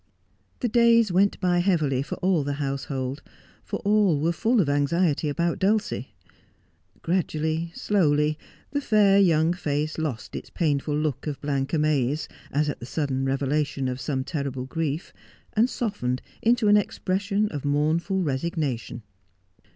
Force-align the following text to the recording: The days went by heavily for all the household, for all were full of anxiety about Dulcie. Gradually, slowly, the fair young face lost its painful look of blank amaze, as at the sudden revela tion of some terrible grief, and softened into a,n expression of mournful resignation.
The 0.61 0.67
days 0.67 1.11
went 1.11 1.39
by 1.39 1.59
heavily 1.59 2.01
for 2.01 2.15
all 2.25 2.43
the 2.43 2.53
household, 2.53 3.21
for 3.63 3.77
all 3.81 4.19
were 4.19 4.31
full 4.31 4.59
of 4.59 4.67
anxiety 4.67 5.29
about 5.29 5.59
Dulcie. 5.59 6.15
Gradually, 7.03 7.71
slowly, 7.75 8.35
the 8.71 8.81
fair 8.81 9.19
young 9.19 9.53
face 9.53 9.99
lost 9.99 10.35
its 10.35 10.49
painful 10.49 10.97
look 10.97 11.27
of 11.27 11.39
blank 11.39 11.71
amaze, 11.73 12.27
as 12.51 12.67
at 12.67 12.79
the 12.79 12.85
sudden 12.87 13.25
revela 13.25 13.63
tion 13.63 13.87
of 13.87 14.01
some 14.01 14.23
terrible 14.23 14.65
grief, 14.65 15.13
and 15.53 15.69
softened 15.69 16.23
into 16.41 16.65
a,n 16.65 16.77
expression 16.77 17.47
of 17.49 17.63
mournful 17.63 18.23
resignation. 18.23 19.03